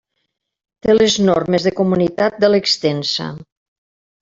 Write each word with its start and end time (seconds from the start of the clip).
Té 0.87 0.95
les 0.95 1.17
normes 1.27 1.67
de 1.69 1.75
comunitat 1.81 2.41
de 2.47 2.51
l'extensa. 2.51 3.31